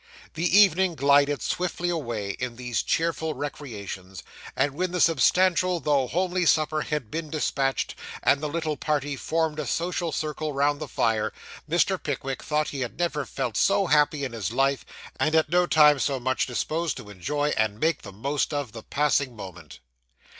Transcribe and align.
The 0.33 0.57
evening 0.57 0.95
glided 0.95 1.43
swiftly 1.43 1.89
away, 1.91 2.31
in 2.39 2.55
these 2.55 2.81
cheerful 2.81 3.35
recreations; 3.35 4.23
and 4.55 4.71
when 4.73 4.93
the 4.93 4.99
substantial 4.99 5.79
though 5.79 6.07
homely 6.07 6.47
supper 6.47 6.81
had 6.81 7.11
been 7.11 7.29
despatched, 7.29 7.93
and 8.23 8.41
the 8.41 8.49
little 8.49 8.77
party 8.77 9.15
formed 9.15 9.59
a 9.59 9.67
social 9.67 10.11
circle 10.11 10.53
round 10.53 10.79
the 10.81 10.87
fire, 10.87 11.31
Mr. 11.69 12.01
Pickwick 12.01 12.41
thought 12.41 12.69
he 12.69 12.79
had 12.79 12.97
never 12.97 13.27
felt 13.27 13.55
so 13.55 13.85
happy 13.85 14.23
in 14.23 14.33
his 14.33 14.51
life, 14.51 14.87
and 15.19 15.35
at 15.35 15.49
no 15.49 15.67
time 15.67 15.99
so 15.99 16.19
much 16.19 16.47
disposed 16.47 16.97
to 16.97 17.11
enjoy, 17.11 17.49
and 17.49 17.79
make 17.79 18.01
the 18.01 18.11
most 18.11 18.55
of, 18.55 18.71
the 18.71 18.81
passing 18.81 19.35
moment. 19.35 19.77